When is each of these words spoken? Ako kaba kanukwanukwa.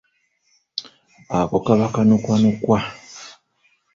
Ako 1.39 1.57
kaba 1.65 1.87
kanukwanukwa. 1.93 2.79